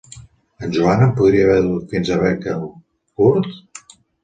En 0.67 0.71
Joan 0.77 1.03
podria 1.19 1.43
haver-te 1.51 1.67
dut 1.67 1.93
fins 1.93 2.09
a 2.09 2.19
Brinkley 2.23 2.59
Court? 3.23 3.55